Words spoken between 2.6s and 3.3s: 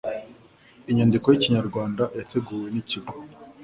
n'Ikigo